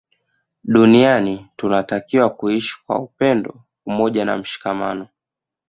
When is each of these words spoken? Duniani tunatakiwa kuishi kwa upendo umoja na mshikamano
Duniani 0.63 1.49
tunatakiwa 1.57 2.29
kuishi 2.29 2.83
kwa 2.85 2.99
upendo 2.99 3.61
umoja 3.85 4.25
na 4.25 4.37
mshikamano 4.37 5.07